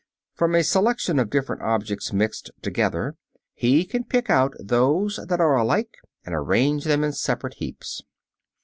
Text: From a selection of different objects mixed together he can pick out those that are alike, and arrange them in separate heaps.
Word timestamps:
From 0.33 0.55
a 0.55 0.63
selection 0.63 1.19
of 1.19 1.29
different 1.29 1.61
objects 1.61 2.11
mixed 2.11 2.49
together 2.63 3.17
he 3.53 3.85
can 3.85 4.03
pick 4.03 4.31
out 4.31 4.55
those 4.57 5.19
that 5.27 5.39
are 5.39 5.55
alike, 5.55 5.93
and 6.25 6.33
arrange 6.33 6.85
them 6.85 7.03
in 7.03 7.11
separate 7.13 7.53
heaps. 7.59 8.01